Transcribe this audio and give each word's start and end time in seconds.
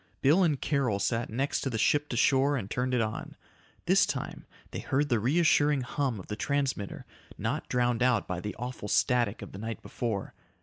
Bill 0.23 0.41
and 0.43 0.59
Carol 0.59 0.97
sat 0.97 1.29
next 1.29 1.61
to 1.61 1.69
the 1.69 1.77
ship 1.77 2.09
to 2.09 2.17
shore 2.17 2.57
and 2.57 2.71
turned 2.71 2.95
it 2.95 3.01
on. 3.01 3.35
This 3.85 4.07
time 4.07 4.47
they 4.71 4.79
heard 4.79 5.09
the 5.09 5.19
reassuring 5.19 5.81
hum 5.81 6.19
of 6.19 6.25
the 6.25 6.35
transmitter, 6.35 7.05
not 7.37 7.69
drowned 7.69 8.01
out 8.01 8.27
by 8.27 8.39
the 8.39 8.55
awful 8.55 8.87
static 8.87 9.43
of 9.43 9.51
the 9.51 9.59
night 9.59 9.83
before. 9.83 10.33